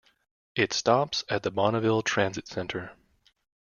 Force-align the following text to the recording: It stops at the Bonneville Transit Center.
It 0.55 0.73
stops 0.73 1.23
at 1.29 1.43
the 1.43 1.51
Bonneville 1.51 2.01
Transit 2.01 2.47
Center. 2.47 2.91